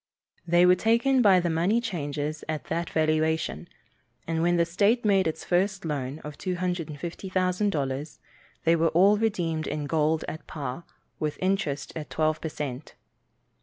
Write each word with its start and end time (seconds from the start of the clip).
They 0.47 0.65
were 0.65 0.73
taken 0.73 1.21
by 1.21 1.39
the 1.39 1.49
money 1.51 1.79
changers 1.79 2.43
at 2.49 2.63
that 2.69 2.89
valuation, 2.89 3.67
and 4.25 4.41
when 4.41 4.57
the 4.57 4.65
state 4.65 5.05
made 5.05 5.27
its 5.27 5.45
first 5.45 5.85
loan 5.85 6.17
of 6.23 6.39
$250,000, 6.39 8.17
they 8.63 8.75
were 8.75 8.87
all 8.87 9.17
redeemed 9.19 9.67
in 9.67 9.85
gold 9.85 10.25
at 10.27 10.47
par, 10.47 10.85
with 11.19 11.37
interest 11.39 11.93
at 11.95 12.09
twelve 12.09 12.41
per 12.41 12.49
cent. 12.49 12.95